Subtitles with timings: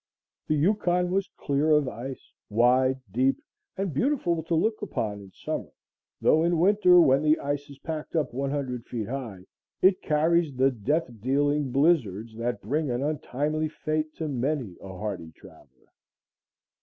[0.47, 3.39] The Yukon was clear of ice, wide, deep
[3.77, 5.71] and beautiful to look upon in summer,
[6.19, 9.45] though in winter, when the ice is packed up one hundred feet high,
[9.79, 15.31] it carries the death dealing blizzards that bring an untimely fate to many a hardy
[15.33, 15.91] traveler.